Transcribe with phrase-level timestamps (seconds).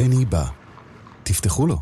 [0.00, 0.44] בני בא.
[1.22, 1.80] תפתחו לו.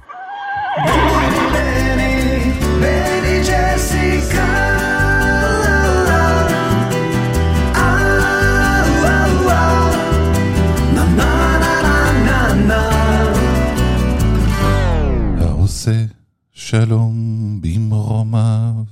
[15.38, 16.04] בני,
[16.52, 18.84] שלום במרומיו,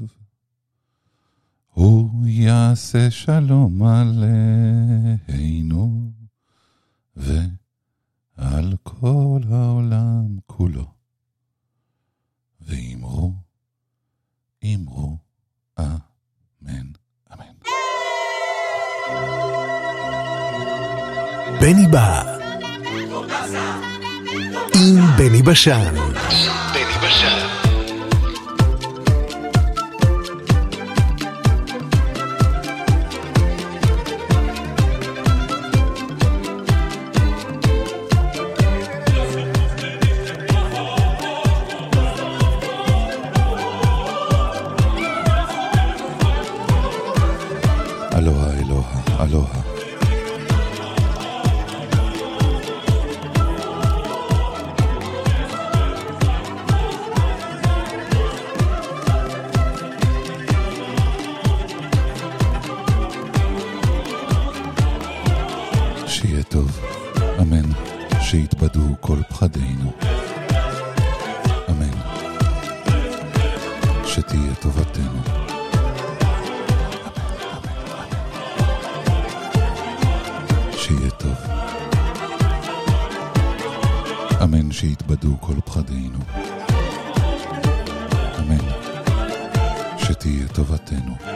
[1.72, 5.30] הוא יעשה שלום עלינו,
[7.16, 7.38] ו...
[9.00, 10.84] כל העולם כולו.
[12.60, 13.32] ואמרו,
[14.64, 15.16] אמרו,
[15.80, 16.86] אמן,
[17.32, 17.54] אמן.
[21.60, 22.36] בני בא.
[24.74, 25.96] עם בני בשן.
[25.96, 27.45] עם בני בשן.
[84.42, 86.18] אמן שיתבדו כל פחדינו.
[88.38, 88.68] אמן
[89.98, 91.35] שתהיה טובתנו.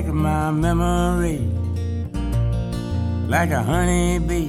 [0.00, 1.40] back of my memory
[3.28, 4.48] like a honeybee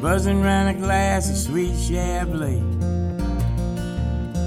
[0.00, 2.62] buzzing round a glass of sweet Chablis.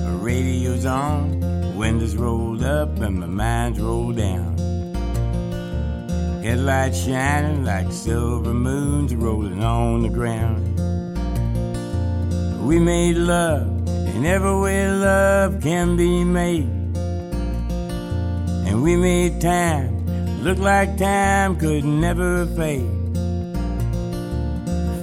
[0.05, 4.55] The radio's on, windows rolled up, and my mind's rolled down.
[6.41, 10.65] Headlights shining like silver moons rolling on the ground.
[12.65, 13.67] We made love
[14.15, 16.69] in every way love can be made.
[18.65, 19.90] And we made time
[20.41, 22.89] look like time could never fade.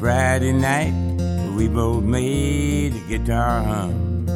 [0.01, 0.93] Friday night,
[1.57, 4.27] we both made a guitar hum.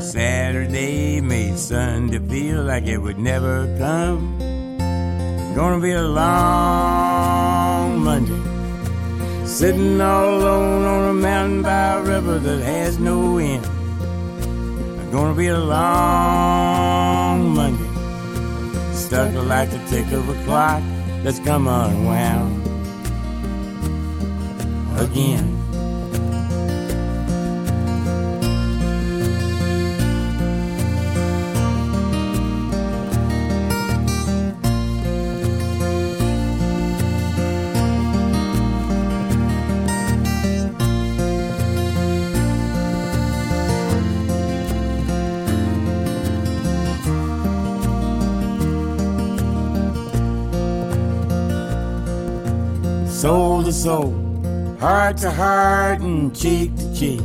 [0.00, 4.38] Saturday made Sunday feel like it would never come.
[5.56, 8.40] Gonna be a long Monday.
[9.44, 13.64] Sitting all alone on a mountain by a river that has no end.
[15.10, 17.23] Gonna be a long.
[19.14, 20.82] Like the tick of a clock
[21.22, 22.66] that's come unwound
[24.98, 25.63] again.
[53.84, 54.14] Soul
[54.80, 57.20] heart to heart, and cheek to cheek.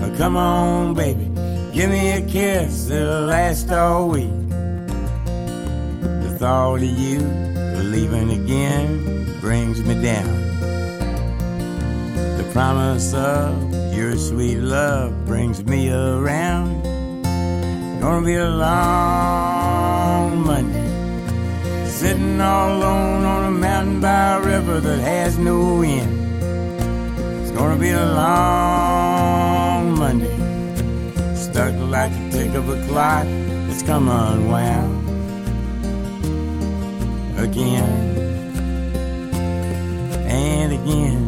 [0.00, 1.24] Oh, come on, baby,
[1.72, 4.30] give me a kiss that'll last all week.
[6.22, 7.18] The thought of you
[7.94, 10.32] leaving again brings me down.
[12.38, 13.52] The promise of
[13.92, 16.80] your sweet love brings me around.
[18.00, 19.43] Gonna be a long.
[21.94, 26.12] Sitting all alone on a mountain by a river that has no end.
[27.40, 30.36] It's gonna be a long Monday.
[31.36, 33.24] Stuck like the tick of a clock
[33.68, 35.08] that's come unwound.
[37.38, 37.84] Again
[40.26, 41.23] and again.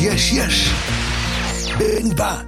[0.00, 1.72] יש, יש, יש.
[1.78, 2.47] בן בא.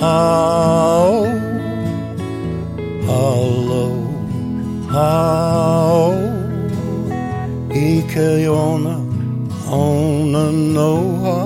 [0.00, 1.24] how,
[3.06, 3.38] how
[3.70, 3.94] low,
[4.88, 6.12] how?
[7.70, 8.96] Ikeyona
[9.70, 10.44] ona
[10.76, 11.38] noha.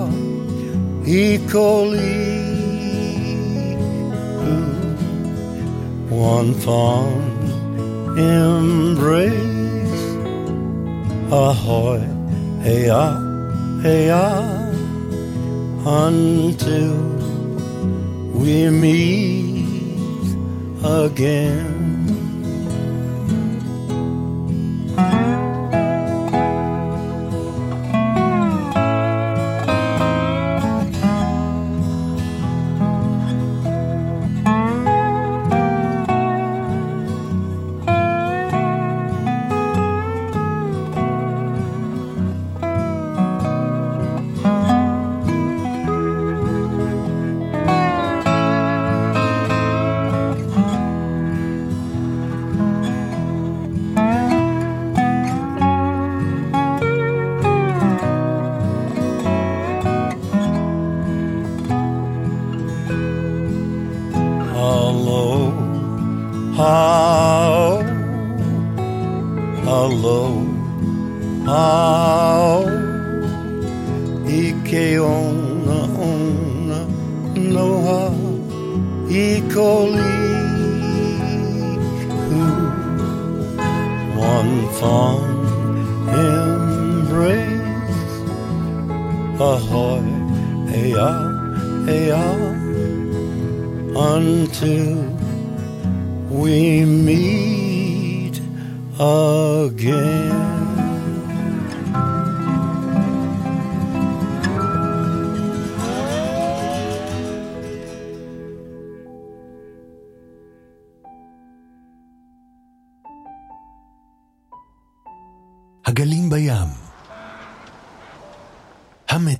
[1.04, 2.30] Ikoli.
[6.10, 9.50] One fond embrace.
[11.32, 12.00] Ahoy
[12.62, 13.16] hey ah
[13.82, 14.42] hey ah
[15.86, 17.19] until
[18.40, 19.66] we meet
[20.82, 21.69] again.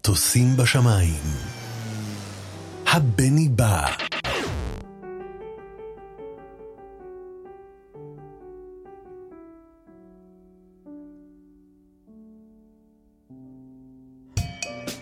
[0.00, 1.22] מטוסים בשמיים.
[2.86, 3.86] הבני בא.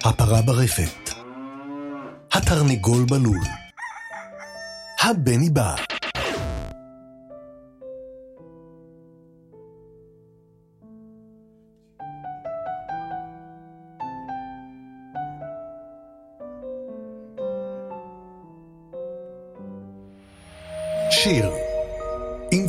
[0.04, 1.10] הפרה ברפת.
[2.32, 3.38] התרנגול בלול.
[5.02, 5.97] הבני בא.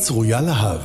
[0.09, 0.81] צרויה להב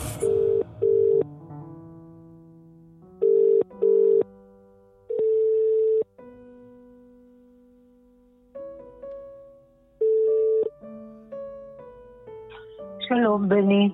[13.09, 13.91] שלום, בני.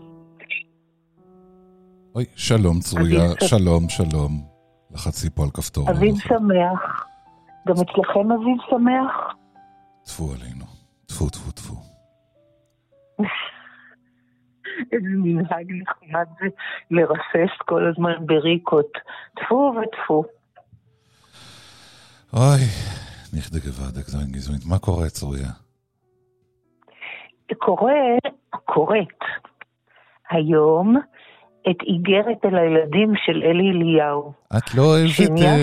[2.14, 3.30] אוי, שלום צרויה.
[3.44, 4.42] שלום, שלום.
[4.90, 5.90] לחצי פה על כפתור.
[5.90, 6.14] אביב.
[6.18, 7.06] שמח.
[7.68, 9.34] גם אצלכם אביב שמח?
[10.04, 10.64] טפו עלינו.
[11.06, 11.52] טפו, טפו,
[14.92, 16.46] איזה מנהג נחמד זה
[16.90, 18.92] לרסס כל הזמן בריקות.
[19.36, 20.24] טפו וטפו.
[22.32, 22.64] אוי,
[23.32, 24.66] נכדה גוואדק, זוין גזעונית.
[24.66, 25.50] מה קורה, צרויה?
[27.58, 27.92] קורא,
[28.64, 29.20] קוראת
[30.30, 30.96] היום
[31.70, 34.32] את איגרת אל הילדים של אלי אליהו.
[34.56, 35.56] את לא אוהבת שנייה,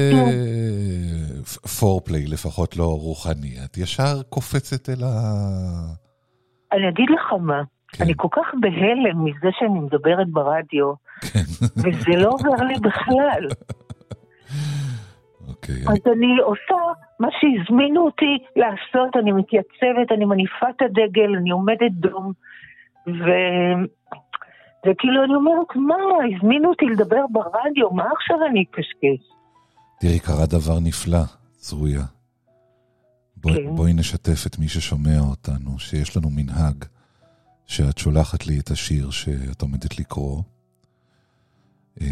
[1.80, 3.56] פורפליי, לפחות לא רוחני.
[3.66, 5.12] את ישר קופצת אל ה...
[6.74, 7.62] אני אגיד לך מה,
[7.98, 8.04] כן.
[8.04, 11.40] אני כל כך בהלם מזה שאני מדברת ברדיו, כן,
[11.78, 13.48] וזה לא עובר לי בכלל.
[15.48, 15.76] אוקיי.
[15.76, 16.82] אז אני עושה
[17.20, 22.32] מה שהזמינו אותי לעשות, אני מתייצבת, אני מניפה את הדגל, אני עומדת דום,
[23.08, 23.26] ו...
[24.86, 25.96] וכאילו אני אומרת, מה,
[26.36, 29.28] הזמינו אותי לדבר ברדיו, מה עכשיו אני אקשקש?
[30.00, 32.04] תראי, קרה דבר נפלא, צרויה.
[33.38, 33.76] בואי, כן.
[33.76, 36.86] בואי נשתף את מי ששומע אותנו, שיש לנו מנהג
[37.68, 40.44] שאת שולחת לי את השיר שאת עומדת לקרוא,
[42.02, 42.08] אה,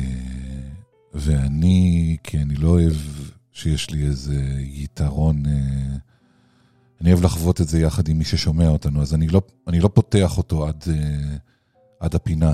[1.13, 2.93] ואני, כי אני לא אוהב
[3.51, 5.97] שיש לי איזה יתרון, אה,
[7.01, 9.87] אני אוהב לחוות את זה יחד עם מי ששומע אותנו, אז אני לא, אני לא
[9.93, 11.37] פותח אותו עד, אה,
[11.99, 12.53] עד הפינה.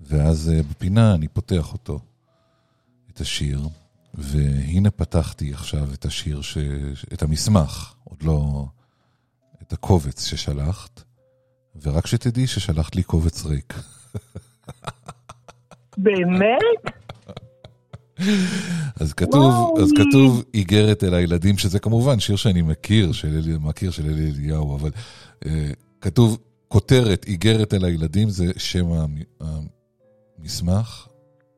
[0.00, 2.00] ואז בפינה אני פותח אותו,
[3.10, 3.68] את השיר,
[4.14, 6.58] והנה פתחתי עכשיו את השיר, ש...
[7.12, 8.66] את המסמך, עוד לא
[9.62, 11.05] את הקובץ ששלחת,
[11.82, 13.74] ורק שתדעי ששלחת לי קובץ ריק.
[15.98, 16.62] באמת?
[19.00, 19.82] אז כתוב, וואי.
[19.82, 24.30] אז כתוב איגרת אל הילדים, שזה כמובן שיר שאני מכיר, של אלי, מכיר של אלי
[24.30, 24.90] אליהו, אבל
[25.46, 29.50] אה, כתוב כותרת איגרת אל הילדים, זה שם המ-
[30.40, 31.06] המסמך,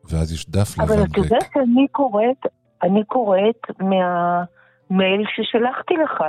[0.05, 1.17] ואז יש דף אבל לבן ריק.
[1.19, 2.37] יודע שאני קוראת,
[2.83, 6.23] אני קוראת מהמייל ששלחתי לך.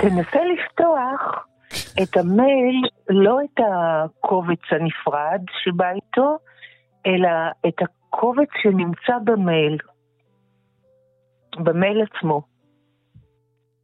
[0.00, 1.46] תנסה לפתוח
[2.02, 6.36] את המייל, לא את הקובץ הנפרד שבא איתו,
[7.06, 7.28] אלא
[7.68, 9.78] את הקובץ שנמצא במייל.
[11.58, 12.42] במייל עצמו.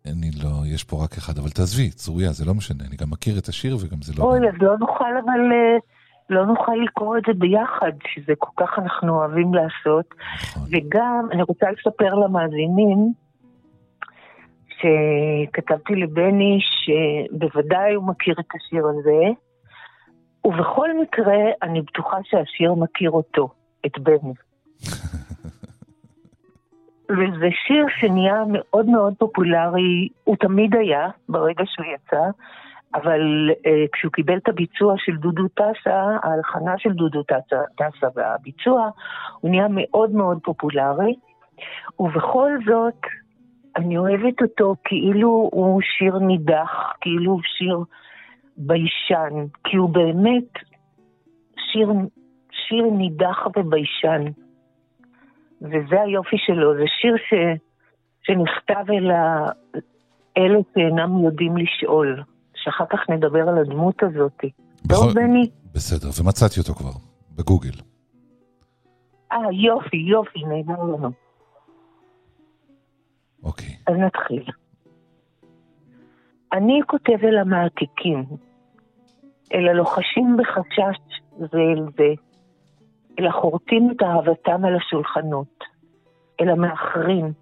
[0.07, 3.39] אני לא, יש פה רק אחד, אבל תעזבי, צרויה, זה לא משנה, אני גם מכיר
[3.39, 4.25] את השיר וגם זה לא...
[4.25, 5.79] אוי, אז לא נוכל אבל, אה,
[6.31, 10.15] לא נוכל לקרוא את זה ביחד, שזה כל כך אנחנו אוהבים לעשות.
[10.43, 10.63] נכון.
[10.73, 13.13] וגם, אני רוצה לספר למאזינים,
[14.85, 19.23] שכתבתי לבני שבוודאי הוא מכיר את השיר הזה,
[20.45, 23.49] ובכל מקרה, אני בטוחה שהשיר מכיר אותו,
[23.87, 24.33] את בני.
[27.11, 32.23] וזה שיר שנהיה מאוד מאוד פופולרי, הוא תמיד היה, ברגע שהוא יצא,
[32.95, 38.91] אבל אה, כשהוא קיבל את הביצוע של דודו טסה, ההלחנה של דודו טסה, טסה והביצוע,
[39.41, 41.15] הוא נהיה מאוד מאוד פופולרי,
[42.01, 43.01] ובכל זאת,
[43.77, 47.79] אני אוהבת אותו כאילו הוא שיר נידח, כאילו הוא שיר
[48.57, 50.53] ביישן, כי הוא באמת
[51.73, 51.89] שיר,
[52.69, 54.25] שיר נידח וביישן.
[55.63, 57.35] וזה היופי שלו, זה שיר ש,
[58.23, 59.49] שנכתב אל ה...
[60.39, 62.23] אלה שאינם יודעים לשאול,
[62.55, 64.39] שאחר כך נדבר על הדמות הזאת.
[64.87, 65.51] בכל- טוב, בני?
[65.75, 66.91] בסדר, ומצאתי אותו כבר,
[67.39, 67.71] בגוגל.
[69.33, 71.24] אה, יופי, יופי, נהדר לנו.
[73.45, 73.77] אוקיי.
[73.87, 74.45] אז נתחיל.
[76.53, 78.25] אני כותב אל המעתיקים,
[79.55, 80.99] אל הלוחשים בחשש
[81.39, 82.13] זה אל זה,
[83.19, 85.65] אל החורטים את אהבתם על השולחנות,
[86.41, 87.33] אל המאחרים,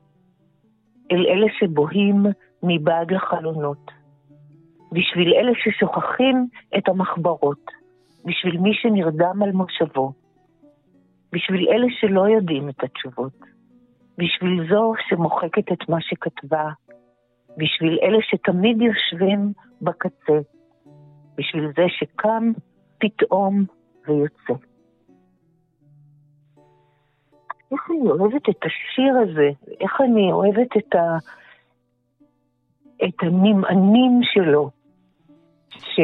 [1.13, 2.27] אל אלה שבוהים
[2.63, 3.91] מבעד לחלונות,
[4.93, 6.47] בשביל אלה ששוכחים
[6.79, 7.71] את המחברות,
[8.25, 10.13] בשביל מי שנרדם על מושבו,
[11.33, 13.52] בשביל אלה שלא יודעים את התשובות,
[14.23, 16.71] בשביל זו שמוחקת את מה שכתבה,
[17.57, 20.39] בשביל אלה שתמיד יושבים בקצה,
[21.39, 22.53] בשביל זה שקם
[22.99, 23.65] פתאום
[24.09, 24.65] ויוצא.
[27.73, 31.19] איך אני אוהבת את השיר הזה, איך אני אוהבת את, ה...
[33.05, 34.71] את הנמענים שלו,
[35.71, 36.01] ש...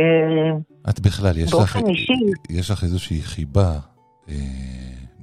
[0.91, 2.13] את בכלל, יש לך, אישי.
[2.51, 3.73] יש לך איזושהי חיבה
[4.29, 4.35] אה,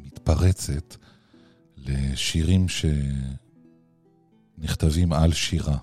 [0.05, 1.05] מתפרצת
[1.87, 2.65] לשירים
[4.57, 5.77] שנכתבים על שירה,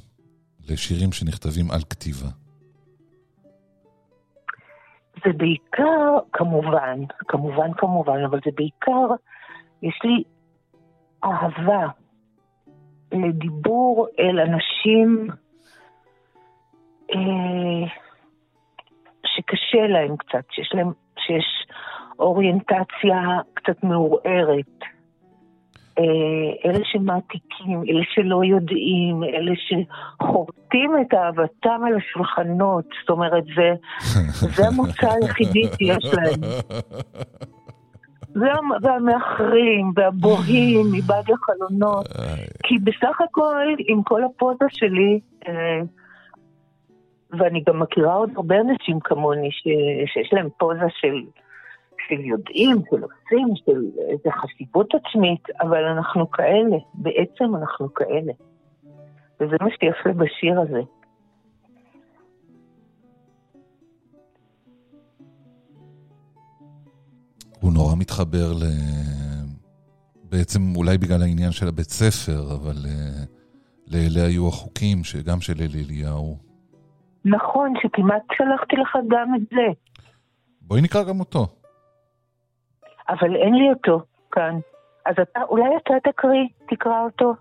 [0.68, 2.28] לשירים שנכתבים על כתיבה.
[5.24, 9.06] זה בעיקר, כמובן, כמובן, כמובן, אבל זה בעיקר,
[9.82, 10.22] יש לי
[11.24, 11.88] אהבה
[13.12, 15.28] לדיבור אל אנשים
[17.10, 17.86] אה,
[19.26, 21.66] שקשה להם קצת, שיש להם, שיש
[22.18, 24.91] אוריינטציה קצת מעורערת.
[25.98, 26.04] אה,
[26.70, 33.72] אלה שמעתיקים, אלה שלא יודעים, אלה שחורטים את אהבתם על השולחנות, זאת אומרת, זה,
[34.56, 36.40] זה המוצא היחידי שיש להם.
[38.34, 42.06] וה- והמאחרים, והבוהים מבעד לחלונות.
[42.62, 45.80] כי בסך הכל, עם כל הפוזה שלי, אה,
[47.38, 49.62] ואני גם מכירה עוד הרבה אנשים כמוני ש,
[50.12, 51.22] שיש להם פוזה של,
[52.08, 58.32] של יודעים, של עושים, של איזו חשיבות עצמית, אבל אנחנו כאלה, בעצם אנחנו כאלה.
[59.40, 60.80] וזה מה שיפה בשיר הזה.
[67.60, 68.64] הוא נורא מתחבר ל...
[70.30, 73.24] בעצם אולי בגלל העניין של הבית ספר, אבל אה,
[73.88, 76.36] לאלה היו החוקים, שגם של אלי אליהו.
[77.24, 79.66] נכון, שכמעט שלחתי לך גם את זה,
[80.60, 81.61] בואי נקרא גם אותו.
[83.12, 84.58] אבל אין לי אותו כאן.
[85.06, 87.34] אז אתה, אולי אתה תקריא, תקרא אותו.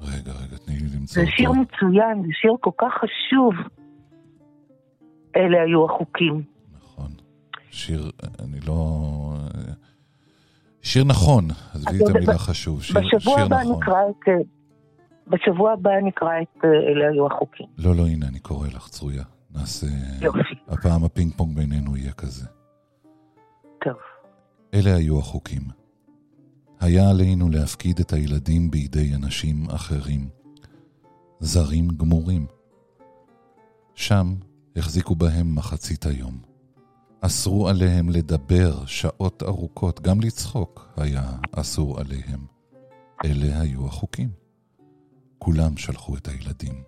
[0.00, 1.60] רגע, רגע, תני לי למצוא זה שיר אותו.
[1.60, 3.54] מצוין, זה שיר כל כך חשוב.
[5.36, 6.42] אלה היו החוקים.
[6.76, 7.10] נכון.
[7.70, 8.10] שיר,
[8.44, 8.76] אני לא...
[10.82, 11.44] שיר נכון,
[11.74, 12.82] עזבי את המילה ב- חשוב.
[12.82, 13.76] שיר, בשבוע שיר הבא נכון.
[13.76, 14.28] נקרא את...
[14.28, 14.34] אה,
[15.26, 17.66] בשבוע הבא נקרא את אה, אלה היו החוקים.
[17.78, 19.24] לא, לא, הנה, אני קורא לך, צרויה.
[19.54, 19.86] נעשה...
[20.20, 20.54] יופי.
[20.68, 22.46] הפעם הפינג פונג בינינו יהיה כזה.
[23.84, 23.96] טוב.
[24.74, 25.62] אלה היו החוקים.
[26.80, 30.28] היה עלינו להפקיד את הילדים בידי אנשים אחרים,
[31.40, 32.46] זרים גמורים.
[33.94, 34.34] שם
[34.76, 36.38] החזיקו בהם מחצית היום.
[37.20, 42.46] אסרו עליהם לדבר שעות ארוכות, גם לצחוק היה אסור עליהם.
[43.24, 44.30] אלה היו החוקים.
[45.38, 46.82] כולם שלחו את הילדים.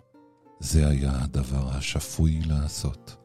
[0.59, 3.15] זה היה הדבר השפוי לעשות.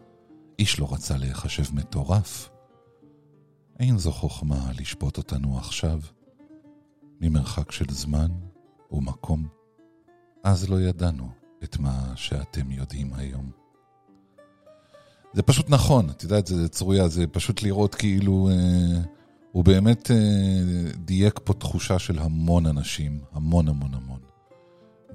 [0.58, 2.55] איש לא רצה להיחשב מטורף.
[3.80, 5.98] אין זו חוכמה לשפוט אותנו עכשיו,
[7.20, 8.28] ממרחק של זמן
[8.90, 9.46] ומקום.
[10.44, 11.28] אז לא ידענו
[11.64, 13.50] את מה שאתם יודעים היום.
[15.32, 18.48] זה פשוט נכון, את יודעת, זה צרויה, זה פשוט לראות כאילו...
[18.50, 19.16] אה,
[19.56, 20.16] הוא באמת אה,
[20.96, 24.20] דייק פה תחושה של המון אנשים, המון המון המון.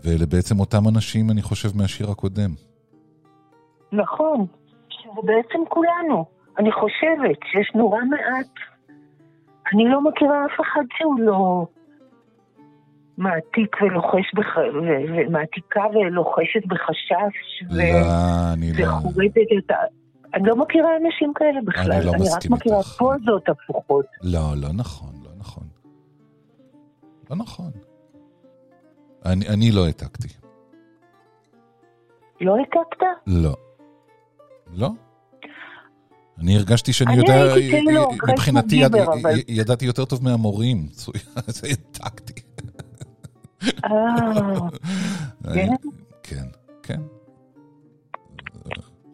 [0.04, 2.54] ואלה בעצם אותם אנשים, אני חושב, מהשיר הקודם.
[3.92, 4.46] נכון,
[4.90, 6.26] שזה בעצם כולנו.
[6.60, 8.54] אני חושבת שיש נורא מעט.
[9.74, 11.66] אני לא מכירה אף אחד שהוא לא
[13.18, 14.58] מעתיק ולוחש בח...
[14.58, 17.76] ו- ומעתיקה ולוחשת בחשש ו...
[17.78, 18.84] לא, אני לא...
[18.84, 19.76] וחורטת את ה...
[20.34, 22.90] אני לא מכירה אנשים כאלה בכלל, אני לא אני רק מכירה איתך.
[22.90, 24.06] פוזות הפוכות.
[24.24, 25.64] לא, לא נכון, לא נכון.
[27.30, 27.72] לא נכון.
[29.26, 30.28] אני, אני לא העתקתי.
[32.42, 33.06] לא העתקת?
[33.28, 33.56] לא.
[34.74, 34.90] לא.
[36.42, 38.82] אני הרגשתי שאני אני יודע, כאילו מבחינתי
[39.48, 40.88] ידעתי יותר טוב מהמורים.
[41.48, 42.42] אז העתקתי.
[43.64, 43.92] אה,
[45.54, 45.68] כן?
[46.24, 46.46] כן,
[46.84, 47.02] כן.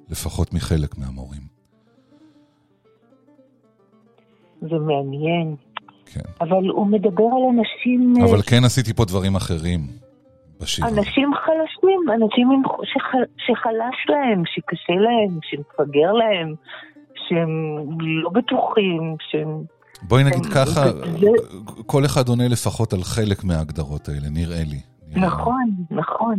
[0.09, 1.41] לפחות מחלק מהמורים.
[4.61, 5.55] זה מעניין.
[6.05, 6.19] כן.
[6.41, 8.13] אבל הוא מדבר על אנשים...
[8.19, 9.87] אה, אבל כן עשיתי פה דברים אחרים
[10.61, 10.85] בשיר.
[10.85, 12.63] אנשים חלשים, אנשים
[13.37, 16.55] שחלש להם, שקשה להם, שמפגר להם,
[17.29, 17.49] שהם
[17.99, 19.61] לא בטוחים, שהם...
[20.01, 21.27] בואי נגיד הם- ככה, זה-
[21.85, 24.79] כל אחד עונה לפחות על חלק מההגדרות האלה, נראה לי.
[25.07, 25.27] נראה לי.
[25.27, 26.35] נכון, נכון.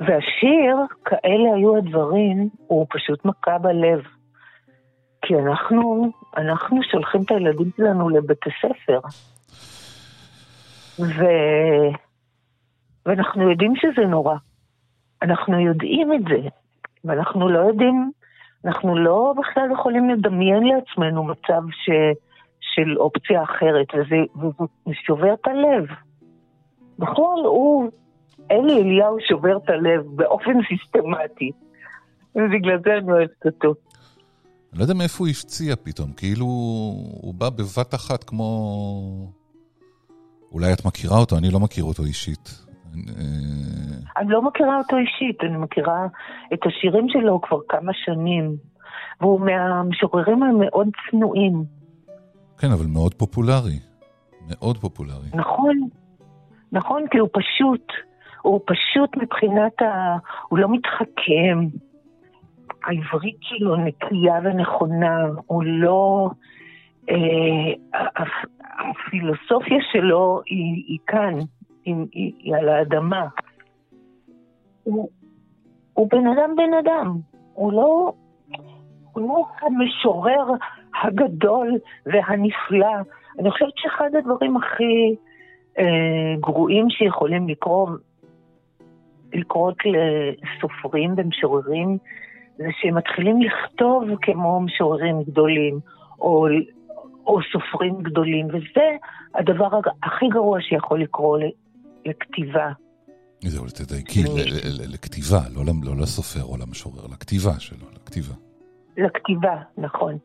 [0.00, 4.00] והשיר, כאלה היו הדברים, הוא פשוט מכה בלב.
[5.22, 9.00] כי אנחנו, אנחנו שולחים את הילדים שלנו לבית הספר.
[10.98, 11.24] ו...
[13.06, 14.34] ואנחנו יודעים שזה נורא.
[15.22, 16.48] אנחנו יודעים את זה,
[17.04, 18.10] ואנחנו לא יודעים,
[18.64, 21.90] אנחנו לא בכלל יכולים לדמיין לעצמנו מצב ש...
[22.74, 24.16] של אופציה אחרת, וזה,
[25.06, 25.84] שובר את הלב.
[26.98, 27.90] בכלל, הוא,
[28.50, 31.50] אלי אליהו שובר את הלב באופן סיסטמטי.
[32.34, 33.74] ובגלל זה אני אוהבת אותו.
[34.72, 39.32] אני לא יודע מאיפה הוא הפציע פתאום, כאילו הוא בא בבת אחת כמו...
[40.52, 42.69] אולי את מכירה אותו, אני לא מכיר אותו אישית.
[42.94, 46.06] אה, אני לא מכירה אותו אישית, אני מכירה
[46.52, 48.56] את השירים שלו כבר כמה שנים.
[49.20, 51.64] והוא מהמשוררים המאוד צנועים.
[52.58, 53.78] כן, אבל מאוד פופולרי.
[54.48, 55.28] מאוד פופולרי.
[55.34, 55.88] נכון,
[56.72, 57.92] נכון, כי הוא פשוט,
[58.42, 60.16] הוא פשוט מבחינת ה...
[60.48, 61.66] הוא לא מתחכם.
[62.84, 66.30] העברית שלו נקייה ונכונה, הוא לא...
[67.10, 68.00] אה,
[68.62, 71.34] הפילוסופיה שלו היא, היא כאן,
[71.84, 72.06] היא,
[72.42, 73.26] היא על האדמה.
[74.82, 75.08] הוא,
[75.94, 77.16] הוא בן אדם בן אדם,
[77.54, 78.12] הוא לא,
[79.12, 80.46] הוא לא המשורר
[81.02, 82.96] הגדול והנפלא.
[83.38, 85.16] אני חושבת שאחד הדברים הכי
[85.78, 87.88] אה, גרועים שיכולים לקרות,
[89.32, 91.98] לקרות לסופרים ומשוררים,
[92.56, 95.78] זה שהם מתחילים לכתוב כמו משוררים גדולים,
[96.20, 96.46] או,
[97.26, 98.96] או סופרים גדולים, וזה
[99.34, 101.40] הדבר הכי גרוע שיכול לקרות
[102.06, 102.72] לכתיבה.
[103.44, 104.22] זהו, תדייקי,
[104.88, 108.34] לכתיבה, לא, לא לסופר או למשורר, לכתיבה שלו, לכתיבה.
[108.96, 110.18] לכתיבה, נכון.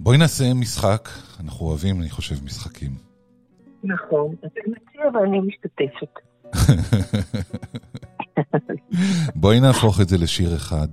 [0.00, 1.08] בואי נעשה משחק,
[1.40, 2.90] אנחנו אוהבים, אני חושב, משחקים.
[3.84, 6.20] נכון, אתה מציע ואני משתתפת.
[9.40, 10.88] בואי נהפוך את זה לשיר אחד.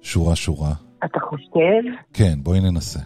[0.00, 0.72] שורה שורה.
[1.04, 1.82] אתה חושב?
[2.12, 3.00] כן, בואי ננסה.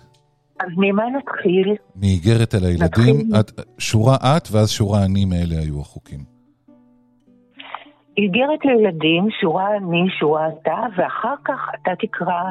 [0.66, 1.74] אז ממה נתחיל?
[1.96, 6.20] מאיגרת אל הילדים, את, שורה את ואז שורה אני מאלה היו החוקים.
[8.16, 12.42] איגרת לילדים, שורה אני, שורה אתה, ואחר כך אתה תקרא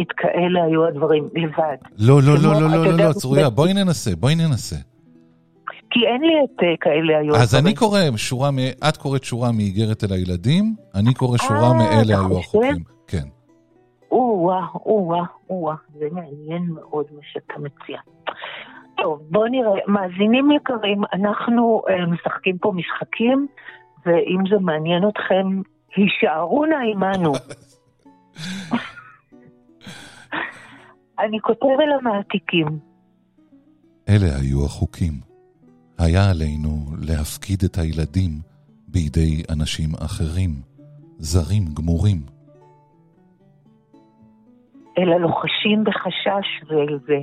[0.00, 1.76] את כאלה היו הדברים לבד.
[1.98, 4.76] לא, לא, לא, לא, לא, לא, לא, צרויה, בואי ננסה, בואי ננסה.
[5.90, 7.36] כי אין לי את uh, כאלה היו.
[7.36, 8.50] אז אני קורא שורה.
[8.88, 12.93] את קוראת שורה מאיגרת אל הילדים, אני קורא שורה אה, מאלה היו החוקים.
[14.14, 17.98] או-אה, או-אה, או-אה, זה מעניין מאוד מה שאתה מציע.
[18.96, 23.46] טוב, בואו נראה, מאזינים יקרים, אנחנו uh, משחקים פה משחקים,
[24.06, 25.60] ואם זה מעניין אתכם,
[25.96, 27.32] הישארו נא עמנו.
[31.18, 32.66] אני כותב אל המעתיקים.
[34.08, 35.12] אלה היו החוקים.
[35.98, 38.30] היה עלינו להפקיד את הילדים
[38.88, 40.50] בידי אנשים אחרים,
[41.18, 42.33] זרים גמורים.
[44.98, 46.70] אל הלוחשים בחשש
[47.06, 47.18] זה,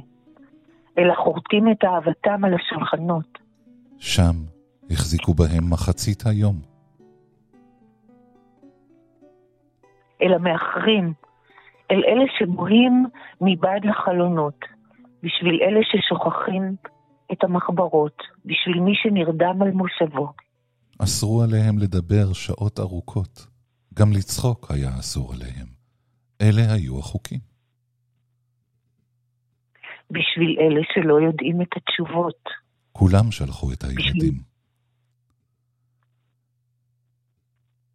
[0.98, 3.38] אל החורטים את אהבתם על השולחנות.
[4.00, 4.36] שם
[4.92, 6.56] החזיקו בהם מחצית היום.
[10.22, 11.14] אל המאחרים,
[11.92, 13.06] אל אלה שבוהים
[13.42, 14.60] מבעד לחלונות,
[15.24, 16.76] בשביל אלה ששוכחים
[17.32, 20.34] את המחברות, בשביל מי שנרדם על מושבו.
[21.00, 23.48] אסרו עליהם לדבר שעות ארוכות,
[23.94, 25.68] גם לצחוק היה אסור עליהם.
[26.42, 27.51] אלה היו החוקים.
[30.12, 32.44] בשביל אלה שלא יודעים את התשובות.
[32.92, 34.14] כולם שלחו את הילדים.
[34.14, 34.40] בשביל,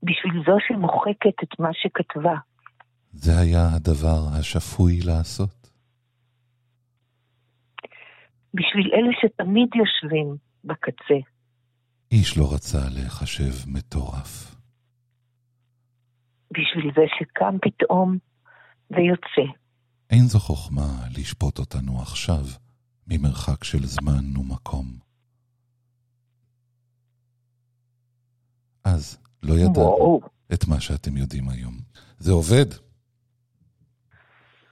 [0.03, 2.35] בשביל זו שמוחקת את מה שכתבה.
[3.13, 5.71] זה היה הדבר השפוי לעשות.
[8.55, 11.21] בשביל אלה שתמיד יושבים בקצה.
[12.13, 14.57] איש לא רצה להיחשב מטורף.
[16.51, 18.19] בשביל זה שקם פתאום
[18.91, 19.53] ויוצא.
[20.11, 22.45] אין זו חוכמה לשפוט אותנו עכשיו
[23.07, 24.87] ממרחק של זמן ומקום.
[28.85, 30.21] אז לא ידענו
[30.53, 31.75] את מה שאתם יודעים היום.
[32.19, 32.67] זה עובד.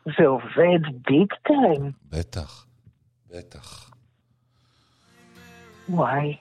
[0.04, 1.92] זה עובד ביג טיים.
[2.10, 2.66] בטח,
[3.30, 3.90] בטח.
[5.88, 6.36] וואי,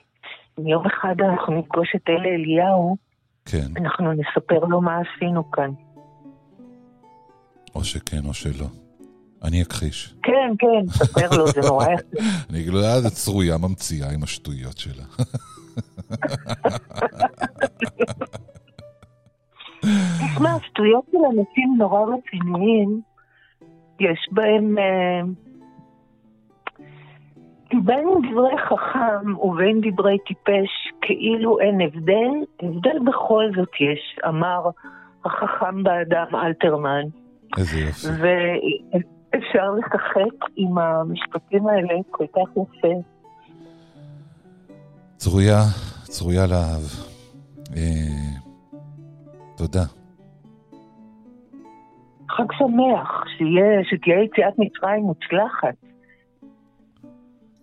[0.58, 2.96] יום אחד אנחנו נפגוש את אלה אליהו,
[3.44, 3.66] כן.
[3.76, 5.70] אנחנו נספר לו מה עשינו כאן.
[7.74, 8.83] או שכן או שלא.
[9.44, 10.14] אני אכחיש.
[10.22, 12.22] כן, כן, ספר לו, זה נורא יפה.
[12.50, 15.04] אני אגיד לו, אה, זה צרויה ממציאה עם השטויות שלה.
[20.20, 23.00] תשמע, השטויות של אנשים נורא רציניים,
[24.00, 24.78] יש בהם...
[24.78, 25.20] אה,
[27.84, 32.30] בין דברי חכם ובין דברי טיפש כאילו אין הבדל,
[32.62, 34.70] הבדל בכל זאת יש, אמר
[35.24, 37.02] החכם באדם אלתרמן.
[37.58, 38.08] איזה יופי.
[39.34, 42.94] ואפשר לשחק עם המשפטים האלה כל כך יפה.
[45.16, 45.60] צרויה,
[46.04, 46.82] צרויה להב.
[47.76, 48.40] אה,
[49.56, 49.84] תודה.
[52.30, 55.74] חג שמח, שיה, שתהיה יציאת מצרים מוצלחת.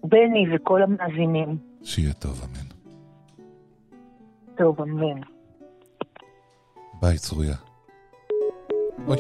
[0.04, 1.58] בני וכל המאזינים.
[1.84, 2.68] שיהיה טוב, אמן.
[4.58, 5.22] טוב, אמן.
[7.02, 7.56] ביי, צרויה.
[9.08, 9.18] אוי.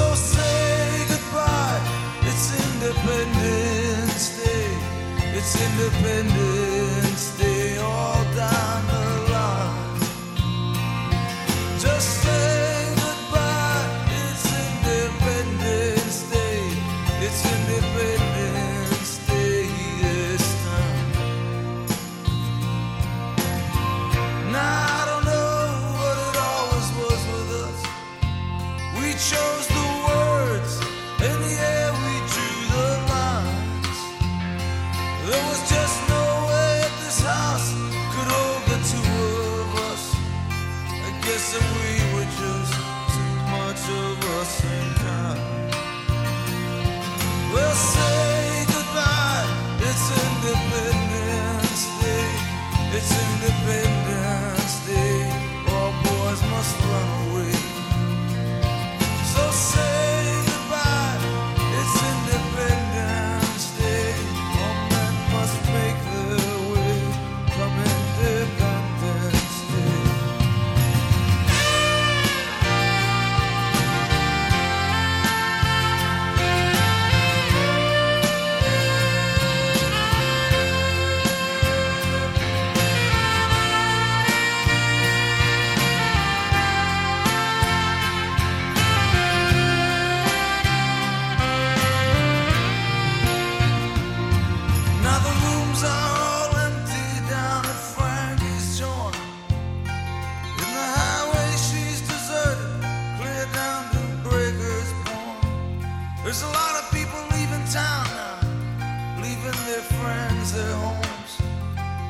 [0.00, 1.82] So say goodbye,
[2.22, 4.68] it's Independence Day.
[5.36, 7.09] It's Independence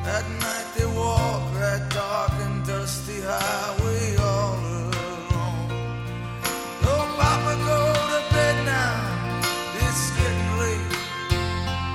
[0.03, 5.69] At night they walk that dark and dusty highway all alone.
[7.17, 8.97] Papa, go to bed now.
[9.77, 10.91] It's getting late.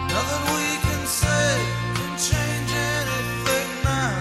[0.07, 1.51] Nothing we can say
[1.99, 4.14] can change anything now.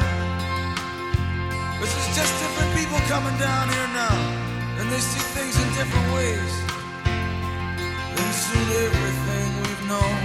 [2.15, 4.17] Just different people coming down here now,
[4.79, 6.53] and they see things in different ways.
[8.17, 10.21] And soon everything we've known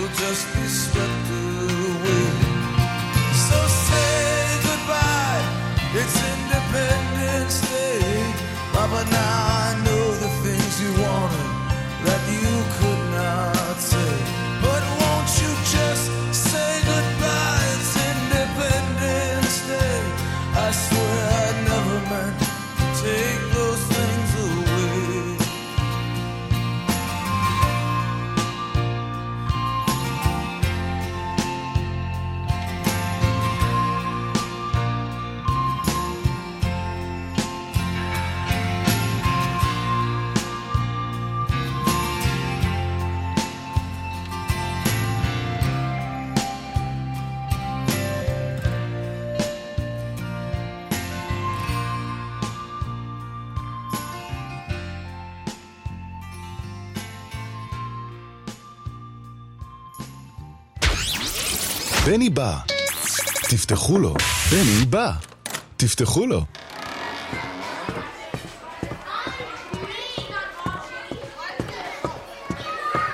[0.00, 2.47] will just be swept away.
[8.90, 9.47] but now
[62.18, 62.58] בני בא.
[63.48, 64.14] תפתחו לו.
[64.50, 65.12] בני בא.
[65.76, 66.44] תפתחו לו.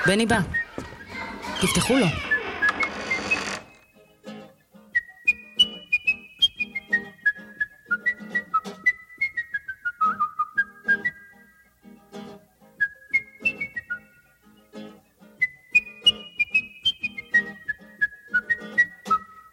[0.07, 0.39] בני בא.
[1.61, 2.07] תפתחו לו.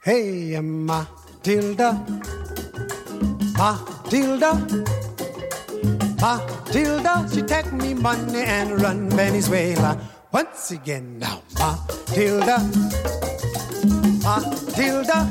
[0.04, 1.93] Hey, Matilda,
[3.56, 4.52] Matilda,
[6.20, 10.02] Matilda, she take me money and run Venezuela.
[10.32, 12.58] Once again now, Matilda,
[14.26, 15.30] Matilda,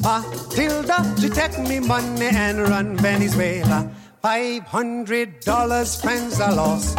[0.00, 3.90] Matilda, she take me money and run Venezuela.
[4.22, 6.98] Five hundred dollars, friends are lost.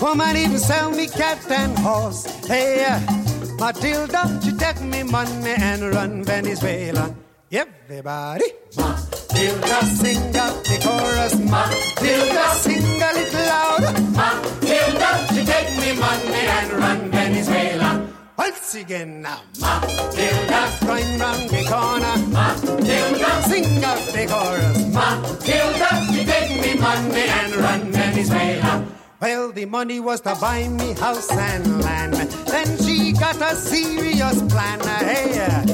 [0.00, 2.24] Woman even sell me cat and horse.
[2.46, 3.17] Hey, uh,
[3.58, 7.12] Matilda, she take me money and run Venezuela.
[7.50, 8.44] Everybody,
[8.76, 11.34] Matilda, sing out the chorus.
[11.34, 13.92] Matilda, sing a little louder.
[14.14, 18.08] Matilda, she take me money and run Venezuela.
[18.38, 22.16] Once again now, Matilda, going round the corner.
[22.30, 24.78] Matilda, sing out the chorus.
[24.94, 28.86] Matilda, she take me money and run Venezuela.
[29.20, 32.17] Well, the money was to buy me house and land.
[32.50, 34.80] Then she got a serious plan.
[34.80, 35.64] Hey, uh,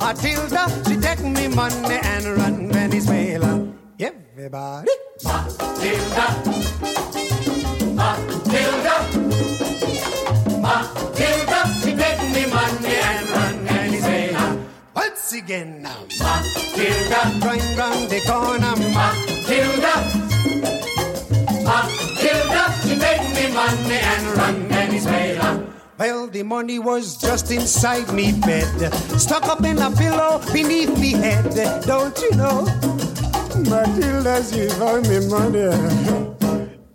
[0.00, 3.68] Matilda, she take me money and run Venezuela.
[4.00, 4.90] Everybody,
[5.24, 6.26] Matilda,
[7.94, 8.96] Matilda,
[10.60, 14.58] Matilda, she take me money and run Venezuela.
[14.94, 18.74] Once again now, Matilda, going round the corner.
[18.98, 19.94] Matilda,
[21.62, 25.73] Matilda, she take me money and run Venezuela.
[25.96, 31.12] Well, the money was just inside me bed, stuck up in a pillow beneath me
[31.12, 31.54] head.
[31.86, 32.66] Don't you know?
[33.70, 35.70] Matilda, she found me money.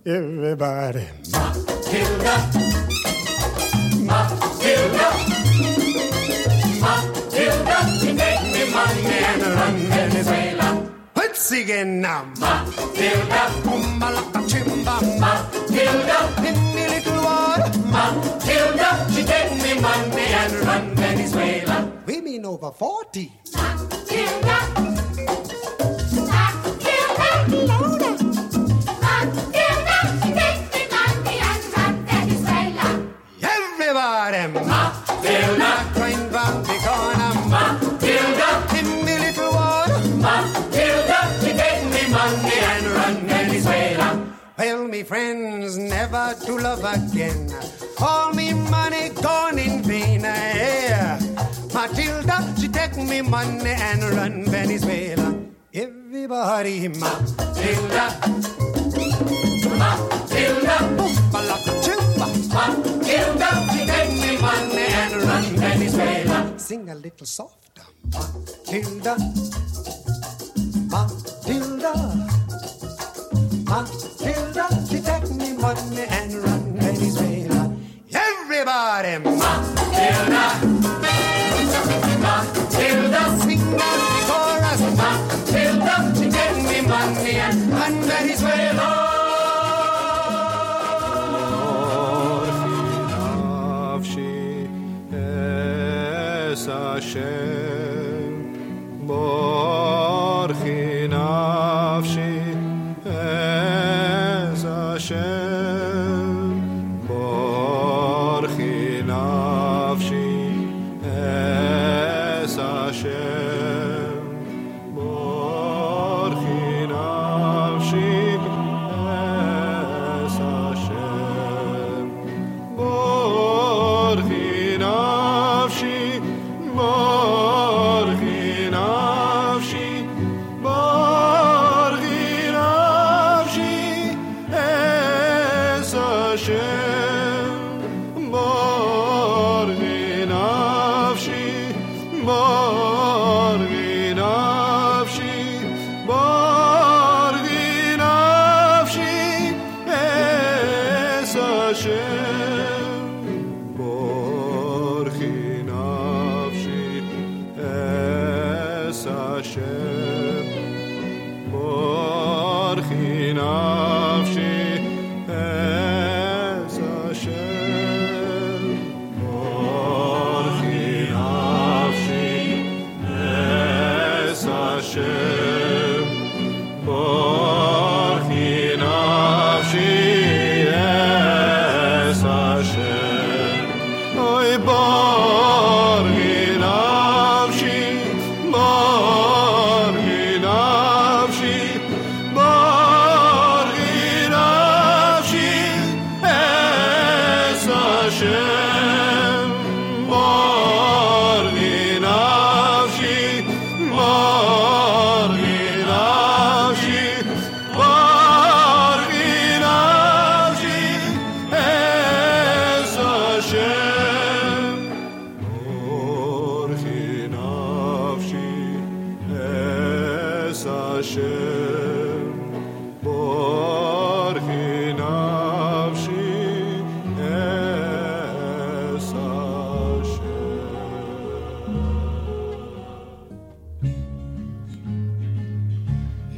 [0.06, 1.08] Everybody.
[1.32, 2.36] Matilda.
[4.04, 5.08] Matilda.
[6.84, 10.92] Matilda, she take me money and run Venezuela.
[11.16, 13.44] Once again now, Matilda,
[14.50, 16.69] chimba, Matilda,
[22.50, 23.32] over 40.
[23.54, 25.70] Matilda, Matilda,
[27.70, 28.16] louder.
[29.06, 32.88] Matilda, she take me money and run Venezuela.
[33.54, 42.04] Everybody, Matilda, going round the corner, Matilda, in me little water, Matilda, she take me
[42.10, 44.08] money and run Venezuela.
[44.58, 47.54] Well, me friends, never to love again.
[56.32, 58.06] Everybody, Matilda.
[59.82, 60.76] Matilda.
[60.96, 62.28] Boombalaka chimba.
[62.54, 66.54] Matilda, she take me money and run Venezuela.
[66.60, 67.82] Sing a little softer.
[68.14, 69.18] Matilda.
[70.94, 71.94] Matilda.
[73.66, 77.76] Matilda, she take me money and run Venezuela.
[78.14, 80.46] Everybody, Matilda.
[82.22, 84.19] Matilda, sing out
[87.90, 89.00] grande Israelor
[93.82, 94.34] finavshi
[95.12, 98.34] es Hashem.
[99.08, 102.34] Bor finavshi
[103.06, 105.39] es Hashem.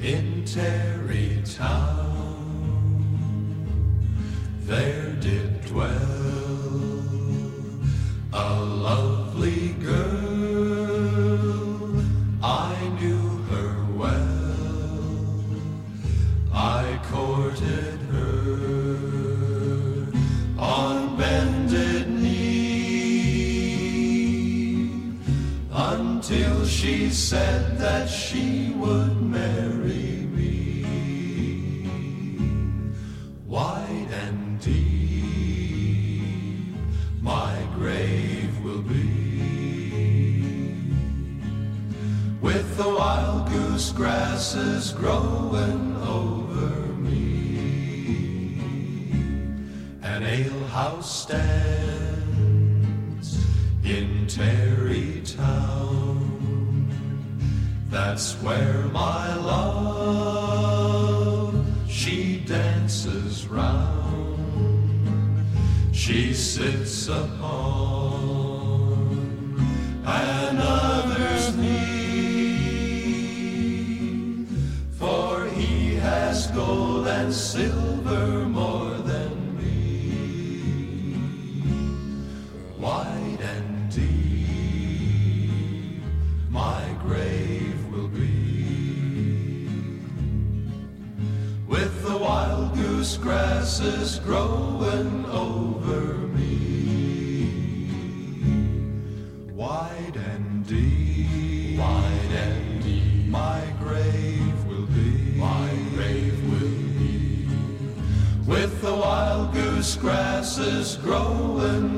[0.02, 2.11] in Terrytown.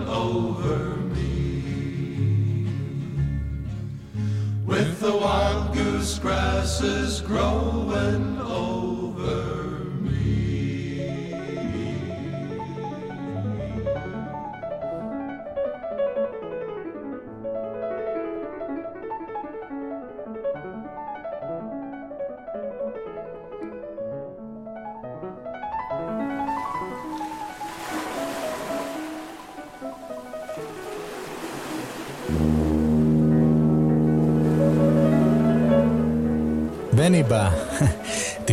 [0.08, 2.66] over me.
[4.66, 8.72] With the wild goose grasses growing over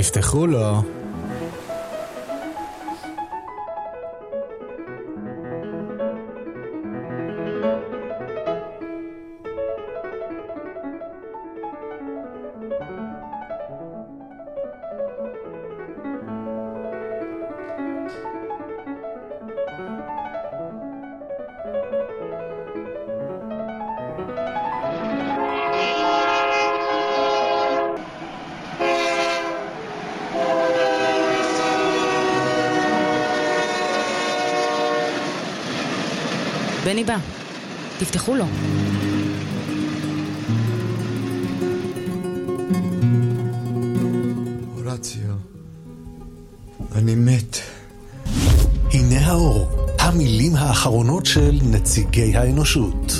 [0.02, 0.99] תפתחו לו.
[38.00, 38.44] תפתחו לו.
[44.76, 45.34] אורציו,
[46.94, 47.56] אני מת.
[48.92, 53.12] הנה האור, המילים האחרונות של נציגי האנושות.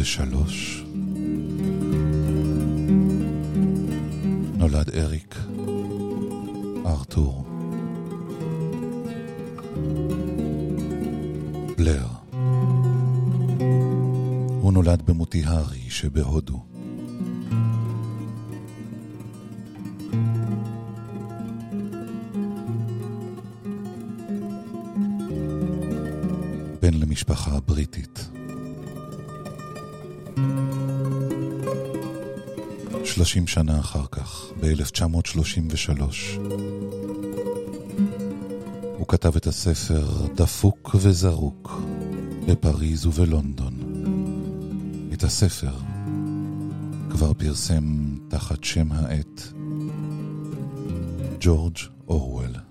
[0.00, 0.84] ושלוש.
[4.56, 5.38] נולד אריק
[6.86, 7.44] ארתור.
[11.76, 12.06] בלר.
[14.60, 16.59] הוא נולד במוטיהרי שבהודו.
[33.14, 36.00] 30 שנה אחר כך, ב-1933,
[38.98, 41.82] הוא כתב את הספר דפוק וזרוק
[42.48, 43.74] בפריז ובלונדון.
[45.12, 45.72] את הספר
[47.10, 49.42] כבר פרסם תחת שם העט
[51.40, 52.69] ג'ורג' אורוול.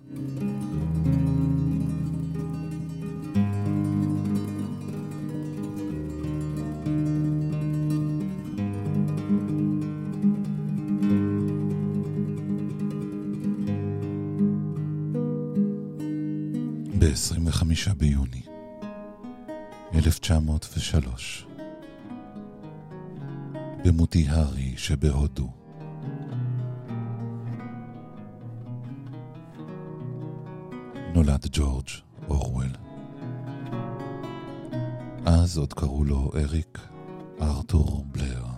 [17.09, 18.41] ב-25 ביוני
[19.93, 21.45] 1903
[23.85, 25.49] במוטיהרי שבהודו
[31.13, 31.87] נולד ג'ורג'
[32.29, 32.69] אורוול.
[35.25, 36.79] אז עוד קראו לו אריק
[37.41, 38.48] ארתור בלר.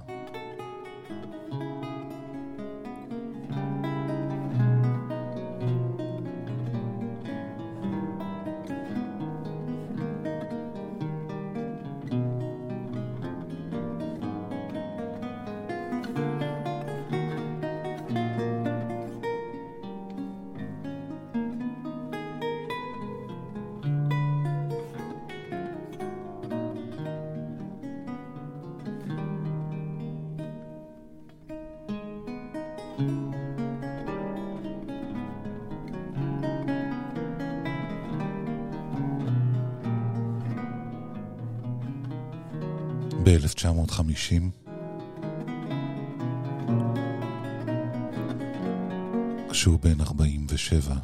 [50.71, 50.95] 47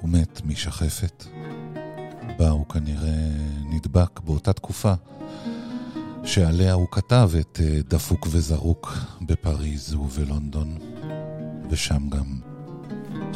[0.00, 1.24] הוא מת משחפת.
[2.38, 3.28] בה הוא כנראה
[3.70, 4.94] נדבק באותה תקופה
[6.24, 10.78] שעליה הוא כתב את אה, דפוק וזרוק בפריז ובלונדון,
[11.70, 12.55] ושם גם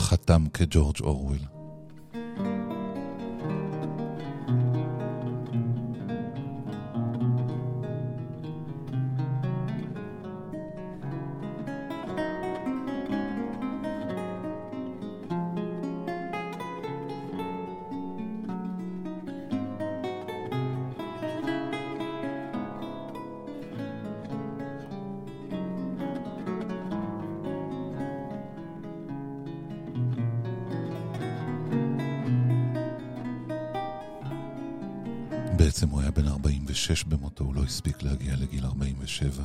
[0.00, 1.59] חתם כג'ורג' אורוול.
[35.80, 39.42] בעצם הוא היה בן 46 במותו, הוא לא הספיק להגיע לגיל 47.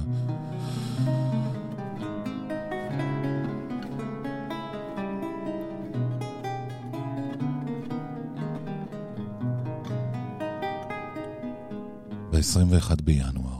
[12.32, 13.60] ב-21 בינואר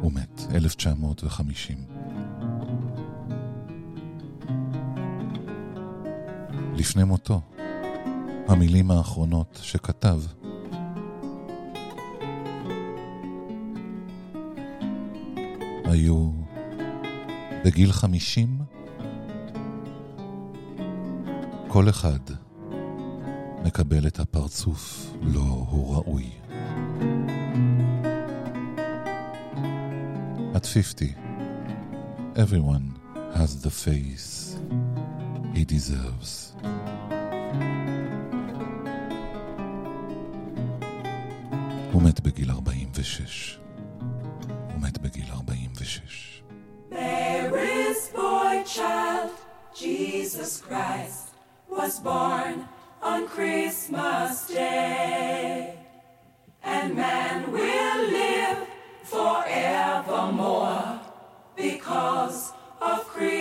[0.00, 1.78] הוא מת, 1950.
[6.76, 7.40] לפני מותו,
[8.48, 10.20] המילים האחרונות שכתב
[15.96, 16.30] היו
[17.64, 18.58] בגיל חמישים,
[21.68, 22.18] כל אחד
[23.64, 26.30] מקבל את הפרצוף לו הוא ראוי.
[30.54, 31.14] At 50,
[32.34, 32.86] everyone
[33.34, 34.56] has the face
[35.54, 36.52] he deserves.
[41.92, 43.65] הוא מת בגיל 46.
[51.96, 52.68] Was born
[53.02, 55.78] on Christmas Day.
[56.62, 58.66] And man will live
[59.04, 61.00] forevermore
[61.56, 63.35] because of Christmas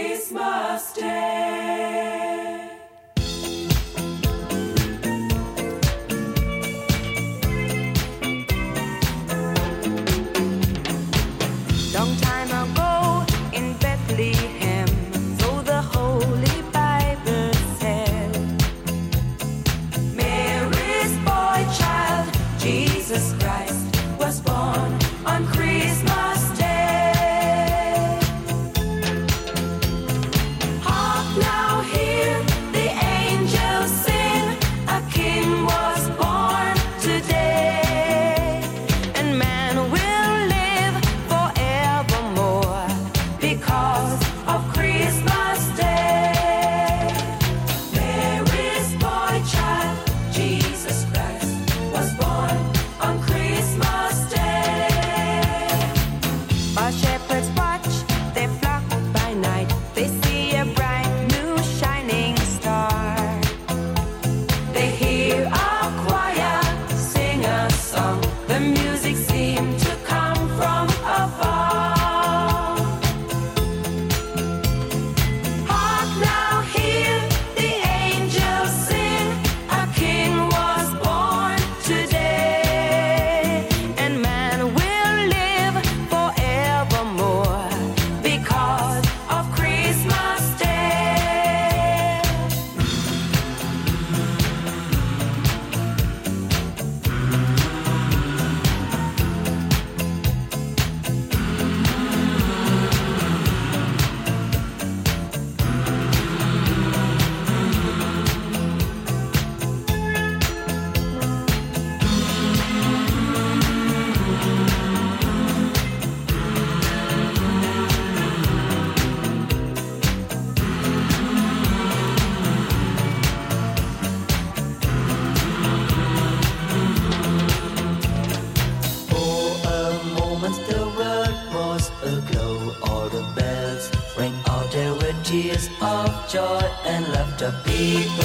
[137.46, 138.25] the people.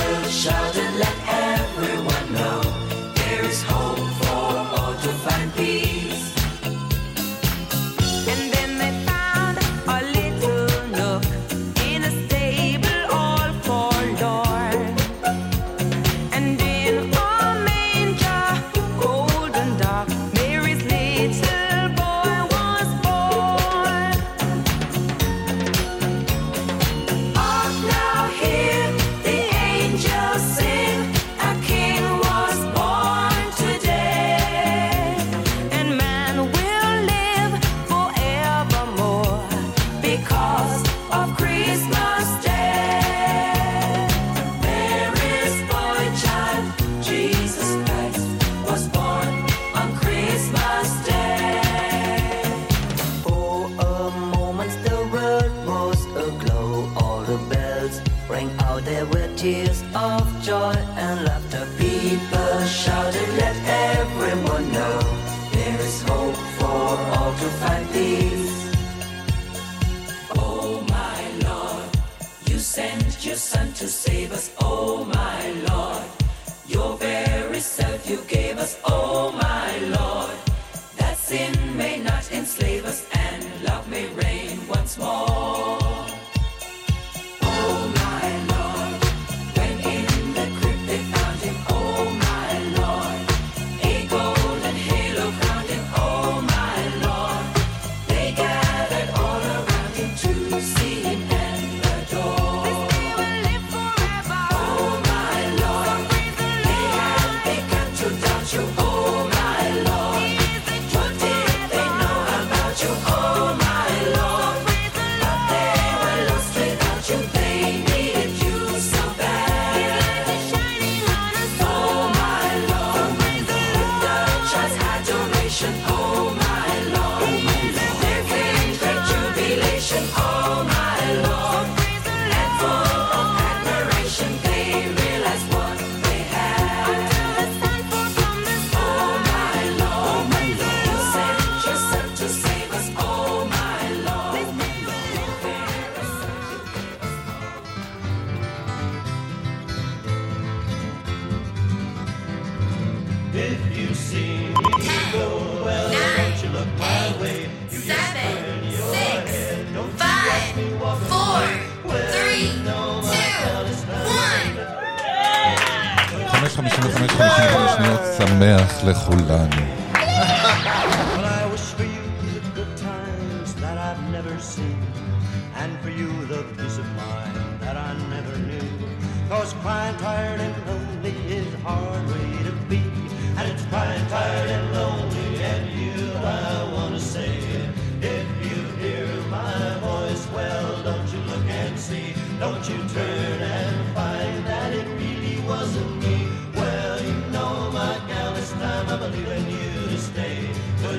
[168.90, 169.59] de Hulda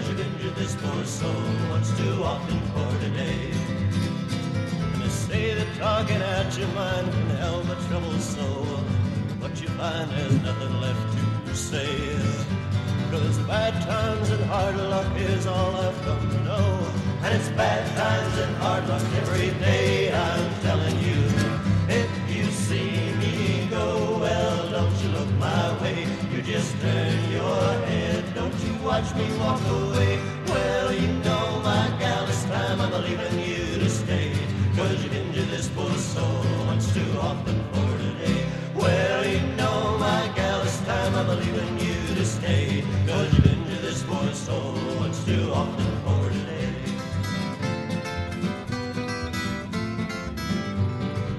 [0.01, 3.51] treasured into this poor soul once too often for today.
[4.93, 8.65] And they say that talking out your mind can help a troubled soul,
[9.39, 12.17] but you find there's nothing left to say.
[13.11, 16.91] Cause bad times and hard luck is all I've come to know.
[17.23, 21.00] And it's bad times and hard luck every day, I'm telling you.
[29.01, 30.19] watch me walk away.
[30.47, 34.31] Well, you know my gal, it's time I'm leaving you to stay.
[34.75, 38.45] Cause you can do this poor soul once too often for today.
[38.75, 42.83] Well, you know my gal, it's time I'm leaving you to stay.
[43.07, 46.73] Cause you can do this poor soul once too often for today.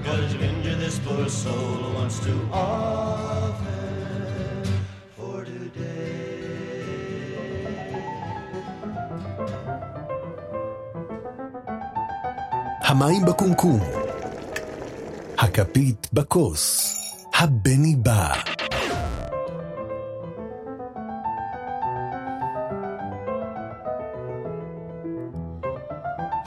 [0.03, 3.22] Cause you can do this poor soul once too often.
[12.93, 13.79] המים בקומקום,
[15.37, 16.95] הכפית בכוס,
[17.33, 18.33] הבני בא.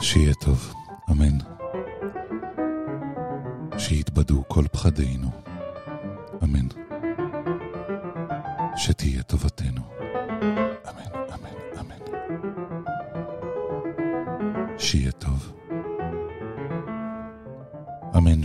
[0.01, 0.73] שיהיה טוב,
[1.11, 1.37] אמן.
[3.77, 5.29] שיתבדו כל פחדינו,
[6.43, 6.67] אמן.
[8.75, 9.81] שתהיה טובתנו,
[10.89, 11.16] אמן.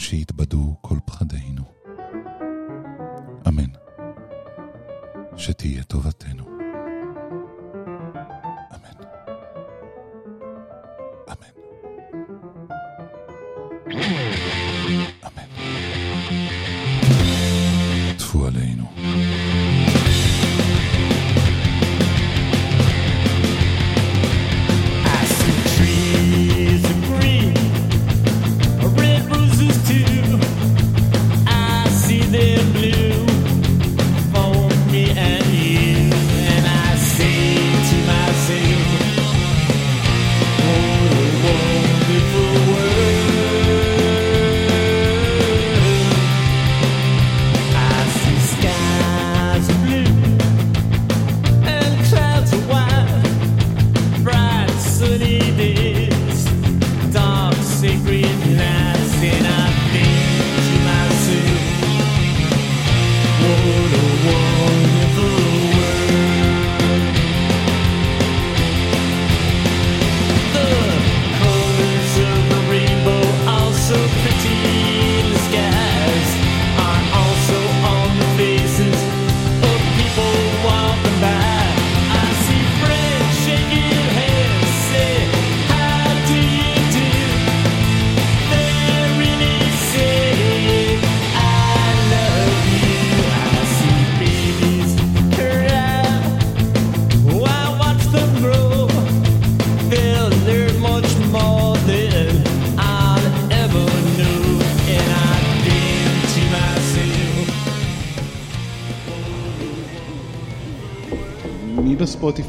[0.03, 1.65] שיתבדו כל פחדינו.
[3.49, 3.71] אמן
[5.37, 6.52] שתהיה טובתנו.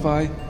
[0.04, 0.43] Bye.